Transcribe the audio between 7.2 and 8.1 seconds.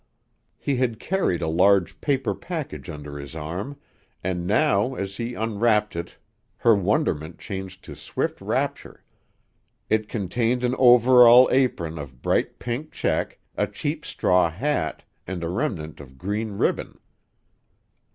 changed to